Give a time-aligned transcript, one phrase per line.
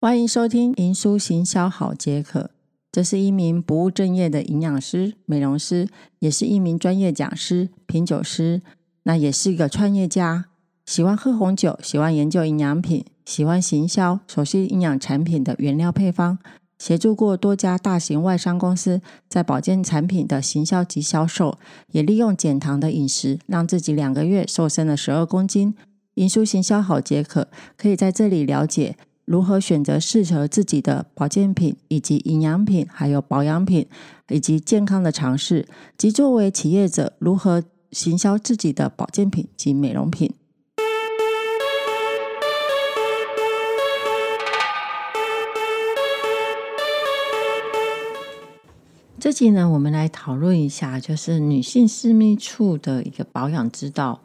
[0.00, 2.40] 欢迎收听《银书行销好解渴》，
[2.92, 5.88] 这是一名不务正业的营养师、美容师，
[6.20, 8.62] 也是一名专业讲师、品酒师，
[9.02, 10.44] 那也是一个创业家。
[10.86, 16.38] 喜欢喝红酒，喜欢研究营养品，喜欢行销，熟悉营养产品的原料配方，
[16.78, 21.58] 协助过多家大型外商公司在保健产品的行销及销售，
[21.90, 25.74] 也利用减糖的饮食，让自己两个月瘦身了十二公斤。
[26.14, 28.96] 银书行销好解渴，可以在这里了解。
[29.28, 33.86] 如何选择适合自己的保健品，以及营养品，还有保养品，
[34.30, 35.68] 以及健康的尝试，
[35.98, 40.32] 及作为企业者如何行销自己的保健品及美容品。
[49.20, 54.22] 这集呢，我们来讨论一下，就是女性私密处的一个保养之道。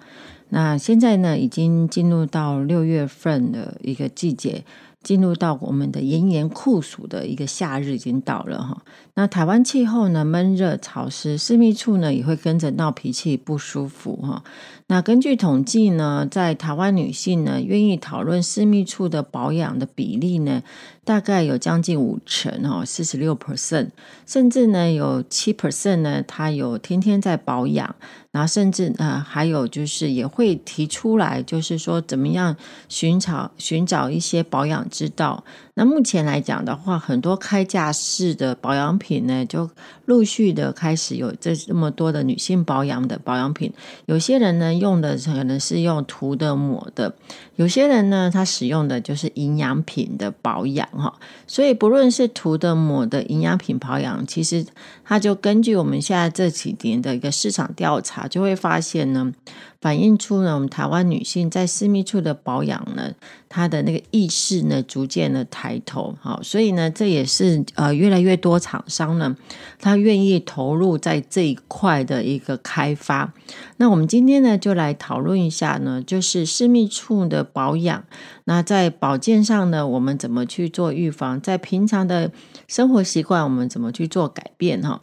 [0.48, 4.64] 那现在呢，已经进入到六月份的一个季节。
[5.04, 8.82] 进入到我们的炎炎酷暑的一个夏日已经到了哈，
[9.16, 14.44] 那台湾气候呢闷热潮湿，私密处呢也会跟着闹脾气不舒服哈。
[14.88, 20.64] 那根据统计呢，在台湾女性呢愿意讨论私密处的保养的比例呢，
[21.06, 23.90] 大概有将近五成哦，四十六 percent，
[24.26, 27.96] 甚至呢有七 percent 呢，他有天天在保养。
[28.32, 32.56] 然后甚至呃还有就是也会提出来，就是说怎么样
[32.90, 35.44] 寻找寻找一些保养之道。
[35.76, 39.70] 那目前来讲的话，很多开架式的保养品呢，就
[40.06, 43.74] 陆续的开始有这这么多的女性保养的保养品。
[44.06, 47.16] 有些人呢用的可能是用涂的抹的，
[47.56, 51.12] 有些人呢他使用的就是营养品的保养哈。
[51.48, 54.64] 所以不论是涂的抹的营养品保养，其实
[55.04, 59.34] 它就根据我们现在这几年的一个市场调查，就会发现呢。
[59.82, 63.12] 反映出呢，我们台湾女性在私密处的保养呢，
[63.56, 69.38] 他的那个意识呢，逐渐的抬头，好，所以呢，这也是呃越来越多厂商呢，
[69.80, 73.32] 他愿意投入在这一块的一个开发。
[73.78, 78.04] 那我们今天呢，就来讨论一下呢，就是私密处的保养。
[78.46, 81.40] 那在保健上呢，我们怎么去做预防？
[81.40, 82.32] 在平常的
[82.68, 84.82] 生活习惯，我们怎么去做改变？
[84.82, 85.00] 哈。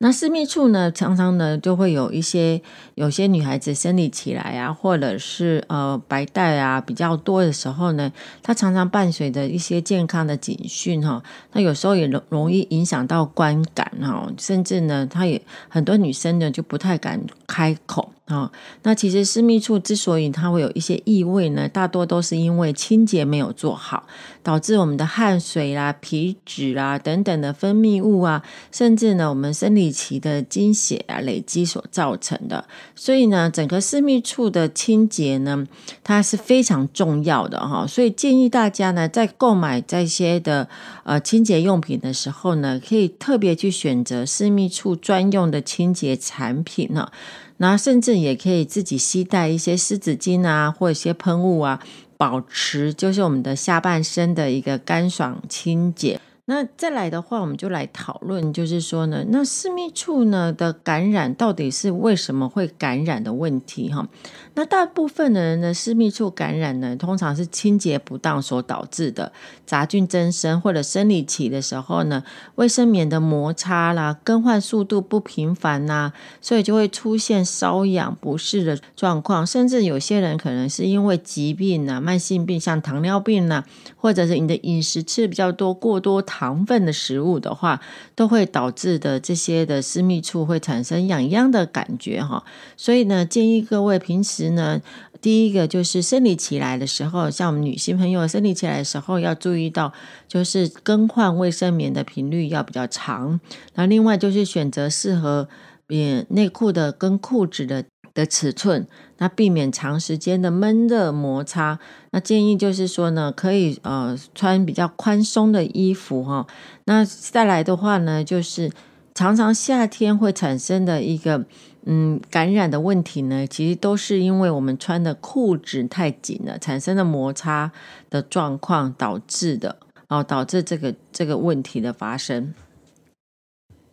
[0.00, 2.62] 那私密处呢，常常呢就会有一些
[2.94, 11.20] 有些女孩子生理起来啊，或者是呃白带啊比较多的时候呢，它常常伴随着一些健康的警讯哈。
[11.52, 18.12] 那有时候也容容易影响到观感哈，甚至呢，她也很多女生呢就不太敢开口。
[18.28, 18.52] 啊，
[18.82, 24.06] 那其实私密处之所以它会有一些异味呢，大多都是因为清洁没有做好，
[24.42, 32.66] 导致我们的汗水啦、皮脂啦等等的分泌物啊，甚至呢我们生理期的经血啊累积所造成的。
[32.94, 35.66] 所以呢，整个私密处的清洁呢，
[36.04, 37.86] 它是非常重要的哈。
[37.86, 40.68] 所以建议大家呢，在购买这些的
[41.04, 47.10] 呃清洁用品的时候呢，可以特别去选择私密处专用的清洁产品呢。
[47.58, 51.78] 然后甚至也可以自己携带一些湿纸巾啊，或一些喷雾啊，
[52.16, 56.20] 保持就是我们的下半身的一个干爽清洁。
[56.50, 64.08] 那再来的话，我们就来讨论，就是说呢，那私密处呢的感染到底是为什么会感染的问题哈？
[64.54, 69.30] 那大部分的人的私密处感染呢，通常是清洁不当所导致的
[69.66, 83.62] 杂菌增生，或者生理期的时候呢，卫生棉的摩擦啦，更换速度不频繁呐，所以就会出现瘙痒不适的状况，甚至有些人可能是因为疾病啊，慢性病，像糖尿病呐，
[83.96, 86.37] 或者是你的饮食吃比较多，过多糖。
[86.38, 87.80] 糖分的食物的话，
[88.14, 92.44] 都会导致的这些的私密处会产生痒痒的感觉哈。
[92.76, 94.80] 所以呢，建议各位平时呢，
[95.20, 99.92] 第一个就是生理期来的时候，像我们女性朋友生理期来的时候，要注意到
[100.28, 103.40] 就是更换卫生棉的频率要比较长。
[103.74, 105.48] 那另外就是选择适合
[105.88, 107.84] 嗯内裤的跟裤子的。
[108.18, 108.84] 的尺寸，
[109.18, 111.78] 那避免长时间的闷热摩擦。
[112.10, 116.44] 那建议就是说呢，可以呃穿比较宽松的衣服哈。
[116.86, 118.72] 那再来的话呢，就是
[119.14, 121.44] 常常夏天会产生的一个
[121.84, 127.70] 嗯感染的问题呢，其实都是因为我们穿的裤子太紧了，产生的摩擦
[128.10, 129.76] 的状况导致的
[130.08, 132.52] 哦，导致这个这个问题的发生。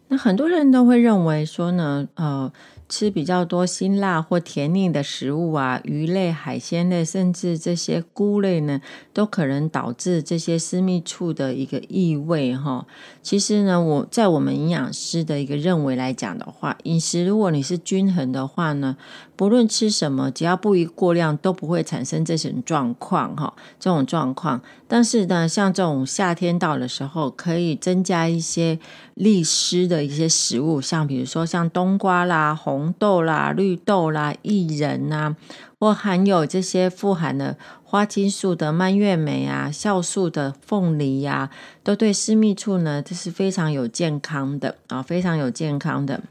[0.08, 2.52] 那很多人都会认为说呢，呃。
[2.88, 8.80] 吃比较多辛辣或甜腻的食物啊，鱼类、海鲜类，甚至这些菇类呢，
[9.12, 12.86] 都可能导致这些私密处的一个异味哈。
[13.22, 18.98] 其实呢，我在我们营养师的一个认为来讲的话，饮食如果你是均衡的话呢，
[19.36, 23.54] 不论吃什么，只要不宜过量，都不会产生这种状况哈。
[23.80, 28.80] 这种状况，但是呢，像这种夏天到的时候，可以增加一些
[29.16, 35.36] 利湿的一些食物，像比如说像冬瓜啦、红红豆啦、绿豆啦、薏仁呐，
[35.80, 37.58] 或含有这些富含的。
[37.88, 41.50] 花青素的蔓越莓啊，酵素的凤梨呀，
[41.82, 46.22] 都对私密处呢，这是非常有健康的啊，非常有健康的。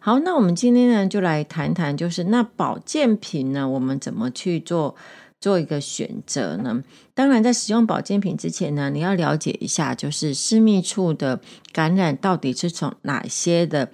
[0.00, 4.94] 好，那我们今天呢，就来谈谈，就是那保健品呢，我们怎么去做
[5.40, 6.82] 做一个选择呢？
[7.14, 11.40] 当然，在使用保健品之前呢，你要了解一下，就是私密处的
[11.72, 13.88] 感染到底是从哪些的。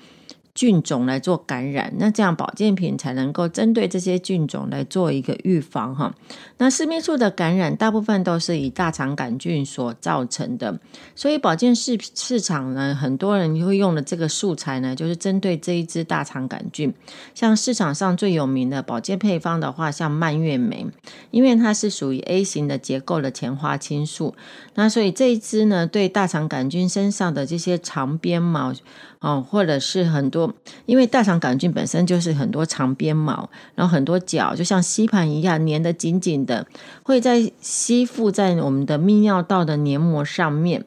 [0.61, 6.15] 菌种来做感染，那这样保健品才能够针对这些菌种来做一个预防哈。
[6.59, 10.79] 那私密处的感染大部分都是以大肠杆菌所造成的，
[11.15, 16.93] 所以保健市市场呢，很多人会用的这个素材呢，就是针对这一支大肠杆菌。
[17.35, 20.87] 像市场上最有名的保健配方的话，像蔓越莓，
[21.31, 24.35] 因为它是属于 A 型的结构的前花青素，
[24.75, 28.75] 那所以这一支呢，对大肠杆菌身上的这些长鞭毛。
[29.21, 30.53] 哦，或者是很多，
[30.87, 36.67] 因为大肠杆菌本身就是很多长鞭毛，然后很多角，就像吸盘一样粘得紧紧的，
[37.03, 40.87] 会在吸附在我们的泌尿道的黏膜上面。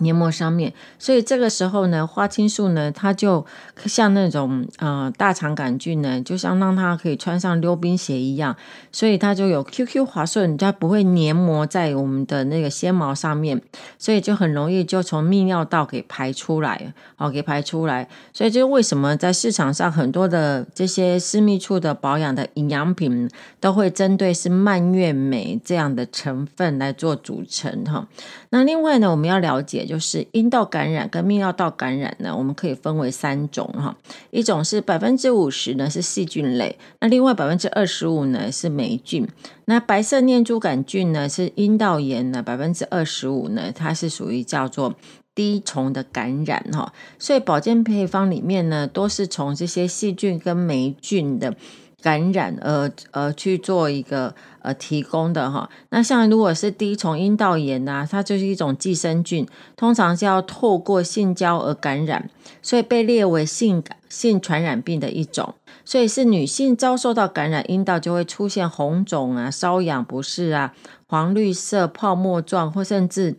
[0.00, 3.44] 黏膜上面，所以这个时候呢，花青素呢，它就
[3.86, 8.54] 像那种呃大肠杆菌呢，就像让它可以穿上溜冰鞋一样，
[8.92, 13.60] 所以它就有 QQ 滑顺，它不会黏膜在我们的那个纤毛上面，
[13.98, 18.08] 所以就很容易就从泌尿道给排出来，哦，给排出来。
[18.32, 23.28] 所以就为什么在市场上很多的这些私密处的保养的营养品
[23.58, 28.06] 都会针对是蔓越莓这样的成分来做组成哈。
[28.50, 29.86] 那另外呢，我们要了解。
[29.88, 33.96] 就是阴道感染跟泌尿道感染呢，我们可以分为三种哈，
[34.30, 39.26] 一种是百分之五十呢是细菌类，那另外百分之二十五呢是霉菌。
[39.64, 44.94] 那白色念珠杆菌呢是阴道炎呢，百分之二十五呢它是属于叫做
[45.34, 51.56] 滴虫的感染哈，所以保健配方里面呢都是从这些细菌跟霉菌的。
[52.00, 54.32] 感染而而去做一个
[54.62, 59.46] 呃提供的哈，那像如果是滴虫阴道炎呐，它就是一种寄生菌，
[59.76, 62.28] 通常是要透过性交而感染，
[62.62, 70.74] 所以被列为性感性传染病的一种，所以是女性遭受到感染，阴道就会出现红肿啊、瘙痒不适啊、
[71.06, 73.36] 黄绿色泡沫状或甚至。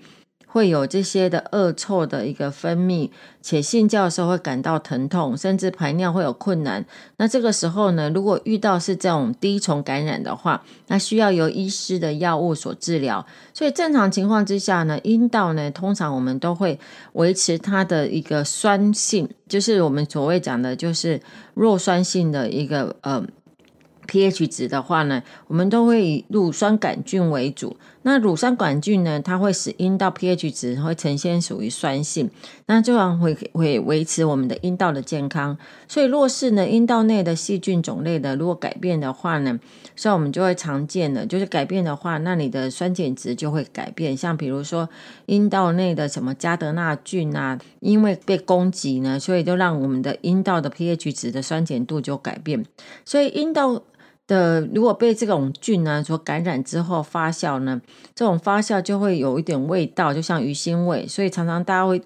[0.51, 6.83] 会有这些的恶臭的一个分泌，且性交的时候会感到疼痛，甚至排尿会有困难。
[7.17, 13.23] 那这个时候呢，如果遇到是这种滴虫感染的话，那需要由医师的药物所治疗。
[13.53, 16.79] 所以正常情况之下呢，阴道呢，通常我们都会
[17.13, 21.21] 维持它的一个酸性，就是我们所谓讲的，就是
[21.53, 23.23] 弱酸性的一个呃。
[24.11, 27.77] pH 值的话呢，我们都会以乳酸杆菌为主。
[28.03, 32.29] 那乳酸杆菌呢，它会使阴道 pH 值会呈现属于酸性，
[32.65, 35.57] 那这样会会维持我们的阴道的健康。
[35.87, 39.59] 所以若是呢，阴道内的细菌种类的如果改变的话呢，
[39.95, 44.15] 所以我们就会常见的，就是改变的话，那你的酸碱值就会改变。
[44.15, 44.89] 像比如说
[45.25, 52.65] 阴道内的什么加德纳菌啊，因为被攻击呢，所以就让我们的阴道的 pH 值的酸碱度就改变。
[53.03, 53.83] 所以阴道。
[54.29, 57.81] 的如果被这种菌呢所感染之后发酵呢，
[58.13, 61.99] 这种发酵就会有一点味道，就像鱼腥味，所以常常大家会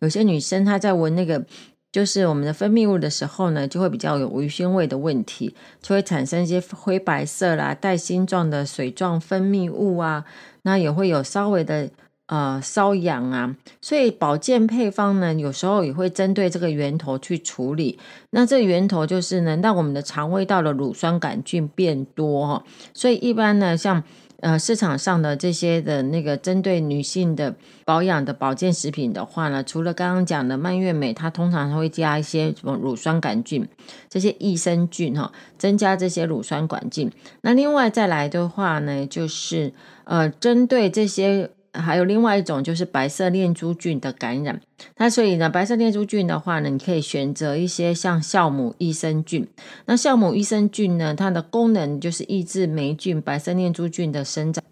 [0.00, 1.42] 有些女生她在闻那个
[1.90, 10.24] 就是我们的分泌物的时候呢，就会比较有鱼腥味的问题，就会产生一些灰白色啦、带星状的水状分泌物啊，
[10.62, 11.88] 那也会有稍微的。
[12.30, 17.98] 呃，瘙痒啊，所以保健配方呢，有时候也会针对这个源头去处理。
[18.30, 22.64] 那这源头就是呢，让我们的肠胃道的乳酸杆菌变多哈。
[22.94, 24.04] 所以一般呢，像
[24.38, 33.66] 呃市场上的这些的那个针对女性的保养的保健食品的话呢，除了刚刚讲的蔓越莓，它通常会加一些什么乳酸杆菌
[34.08, 37.10] 这些益生菌哈，增加这些乳酸杆菌。
[37.40, 39.72] 那另外再来的话呢，就是
[40.04, 41.50] 呃针对这些。
[41.72, 44.60] 还有另外一种就是白色念珠菌的感染，
[44.96, 49.46] 那所以呢，白色念珠菌的话呢，你可以选择一些像酵母益生菌。
[49.86, 54.64] 那酵母益生菌呢，它的功能就是抑制霉菌、白色念珠菌的生长。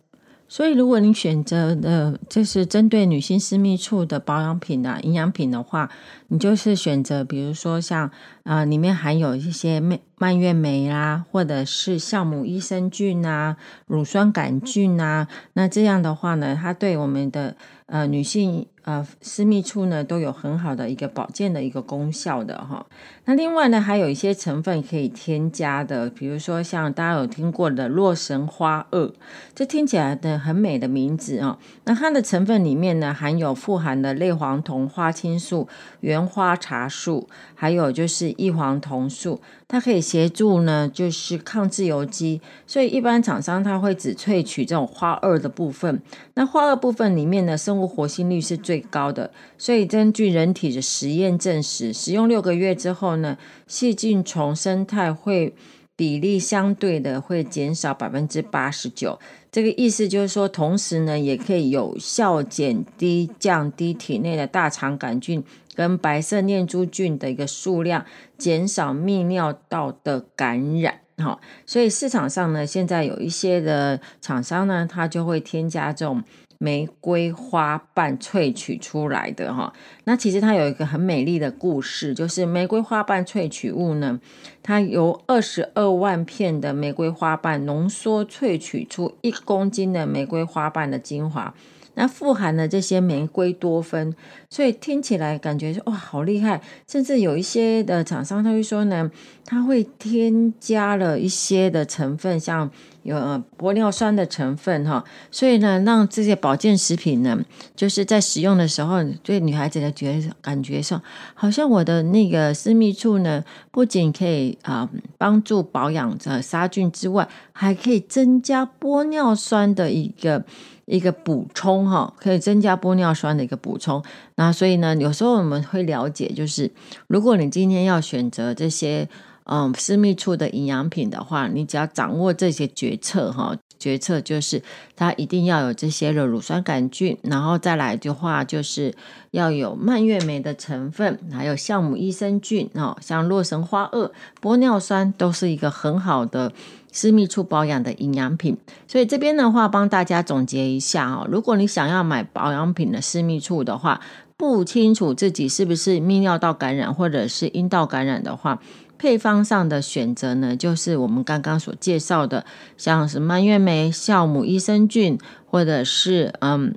[0.50, 5.90] 所以，如果你选择的就是针对女性私密处的保养品啊、营养品的话，
[6.28, 8.10] 你就是选择，比如说像
[8.44, 13.56] 啊，里面含有一些蔓蔓越莓啦，或者是酵母益生菌啊、
[13.86, 17.56] 乳酸杆菌啊，那这样的话呢，它对我们的
[17.86, 18.66] 呃女性。
[18.84, 22.86] 呃，私密处呢都有很好的一个保健的一个功效的哈。
[23.26, 29.12] 那另外呢，还有一些成分可以添加的，比如说像大家有听过的洛神花二，
[29.54, 31.58] 这听起来的很美的名字啊。
[31.84, 35.68] 那它的成分里面呢，含有富含的类黄酮、花青素、
[36.00, 39.40] 原花茶素，还有就是异黄酮素。
[39.66, 46.00] 它可以协助呢，就是抗自由基，所以一般厂商它会只萃取这种花二的部分。
[46.34, 55.54] 那花二部分里面呢，生物活性率是最高的，所以根据人体的实验证实，使用六个月之后呢，细菌虫生态会
[55.94, 59.18] 比例相对的会减少百分之八十九。
[59.50, 65.42] 这个意思就是说，同时呢，也可以有效减低、降低体内的大肠杆菌。
[65.78, 68.04] 跟白色念珠菌的一个数量，
[68.36, 76.24] 减少泌尿道的感染，哈，所以市场上呢，现在有一些的厂商呢，它就会添加这种
[76.58, 84.18] 玫瑰花瓣萃取出来的，哈，那其实它有一个很美丽的故事，就是玫瑰花瓣萃取物呢，
[84.64, 91.54] 它由二十二万片的玫瑰花瓣浓缩萃取出一公斤的玫瑰花瓣的精华。
[91.98, 94.14] 那富含了这些玫瑰多酚，
[94.48, 99.10] 所以听起来感觉哇好厉害，甚至有一些的厂商他会说呢，
[99.44, 102.70] 他会添加了一些的成分，像
[103.08, 107.38] 有玻尿酸的成分哈，所以呢，让这些保健食品呢，
[107.74, 111.02] 就是在使用的时候，对女孩子的觉感觉上，
[111.34, 120.44] 好像我的那个私密处呢，不仅可以啊帮助保养着杀菌之外，还可以增加玻尿酸的一个。
[120.90, 124.02] 一个补充哈，可以增加玻尿酸的一个补充。
[124.36, 126.70] 那所以呢，有时候我们会了解，就是
[127.08, 129.06] 如果你今天要选择这些
[129.48, 134.62] 嗯私密处的营养品的话，你只要掌握这些决策哈，决策就是
[134.94, 138.94] 它一定要有这些的乳酸杆菌，然后再来的话就是
[139.30, 146.52] 要有蔓越莓的成分，还有酵母益生菌哦，像洛神花二、玻尿酸都是一个很好的。
[146.90, 148.56] 私密处保养的营养品，
[148.88, 151.28] 所以这边的话帮大家总结一下哦。
[151.30, 154.00] 如果你想要买保养品的私密处的话，
[154.38, 158.58] 不清楚自己是不是泌尿道感染或者是阴道感染的话，
[158.98, 162.44] 配方上的选择呢，就是我们刚刚所介绍的，
[162.76, 166.74] 像是蔓越莓、酵母益生菌，或者是嗯。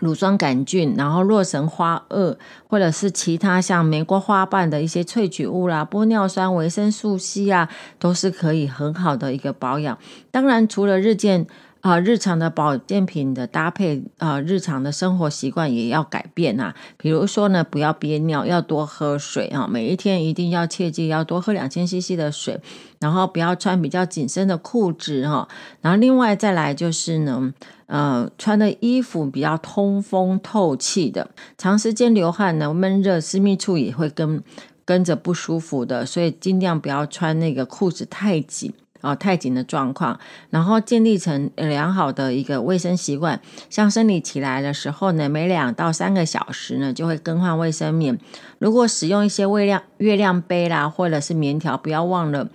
[0.00, 2.38] 乳酸杆菌，然后洛神花二，
[2.68, 9.98] 或者是其他像玫瑰花瓣的一些萃取物啦，玻尿酸、维生素 C 啊，都是可以很好的一个保养。
[10.30, 11.48] 当然，除了日渐。
[11.80, 16.74] 啊，日常的保健品的搭配啊，日常的生活习惯也要改变啊。
[16.96, 19.68] 比如说呢，不要憋尿，要多喝水啊。
[19.70, 22.60] 每一天一定要切记要多喝两千 CC 的水，
[22.98, 25.48] 然后不要穿比较紧身的裤子哈。
[25.80, 27.54] 然后另外再来就是呢，
[27.86, 31.30] 呃，穿的衣服比较通风透气的。
[31.56, 34.42] 长时间流汗呢，闷热，私密处也会跟
[34.84, 38.72] 跟着不舒服的，所以尽量不要穿那个裤子太紧。
[39.00, 40.18] 啊，太紧的状况，
[40.50, 43.40] 然后建立成良好的一个卫生习惯，
[43.70, 48.18] 像生理起来的时候呢，每两到三个小时呢，就会更换卫生棉。
[48.58, 52.48] 如果使用一些微量月亮杯啦，或者是棉条，不要忘了。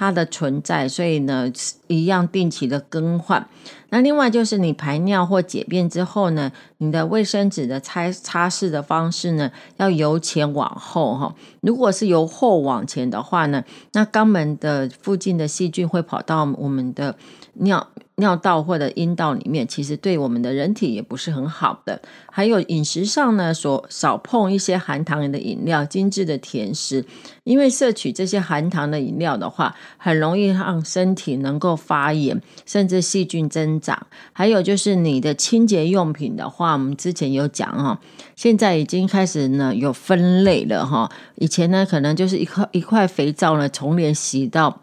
[0.00, 1.52] 它的存在，所以呢，
[1.88, 3.46] 一样定期的更换。
[3.90, 11.34] 那另外就是你排尿或解便之后呢，你的卫生纸的擦擦拭的方式呢，要由前往后哈。
[11.60, 17.14] 如果是由后往前的话呢，那肛门的附近的细菌会跑到我们的
[17.52, 17.86] 尿。
[18.20, 22.00] 尿道或者阴道里面，其实对我们的人体也不是很好的。
[22.30, 27.04] 还有饮食上呢，所少碰一些含糖的饮料、精致的甜食，
[27.42, 34.06] 因为摄取这些含糖的饮料的话，很容易让身体能够发炎，甚至细菌增长。
[34.32, 37.98] 还有就是你的清洁用品的话，我们之前有讲哈，
[38.36, 41.10] 现在已经开始呢有分类了哈。
[41.36, 44.82] 以前呢，可能就是一块一块肥皂呢，从脸洗到。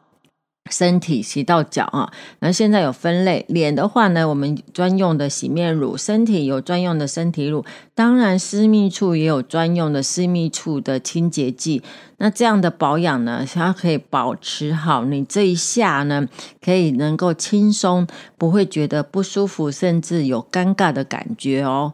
[0.69, 3.45] 身体洗到脚啊，那现在有分类。
[3.47, 7.63] 脸的话呢，我们专用的洗面乳；身体有专用的身体乳。
[7.95, 11.81] 当然，私密处也有专用的私密处的清洁剂。
[12.17, 16.27] 那这样的保养呢，它可以保持好你这一下呢，
[16.63, 18.07] 可以能够轻松，
[18.37, 21.93] 不会觉得不舒服，甚至有尴尬的感觉哦。